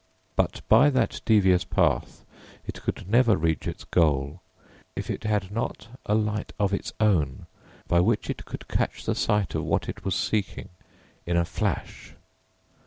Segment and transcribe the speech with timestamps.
[0.35, 2.25] But by that devious path
[2.65, 4.41] it could never reach its goal
[4.95, 7.45] if it had not a light of its own
[7.87, 10.69] by which it could catch the sight of what it was seeking
[11.27, 12.15] in a flash.